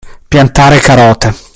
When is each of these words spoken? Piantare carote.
Piantare 0.27 0.79
carote. 0.79 1.29